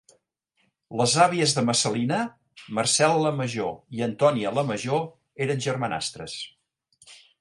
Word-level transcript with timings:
Les 1.01 1.11
àvies 1.25 1.51
de 1.57 1.63
Messalina, 1.67 2.21
Marcel·la 2.79 3.33
Major 3.41 3.99
i 3.99 4.01
Antonia 4.07 4.55
la 4.61 4.65
Major, 4.71 5.05
eren 5.47 5.63
germanastres. 5.67 6.39